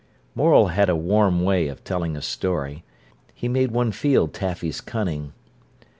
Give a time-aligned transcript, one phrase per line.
[0.33, 2.83] Morel had a warm way of telling a story.
[3.35, 5.31] He made one feel Taffy's cunning.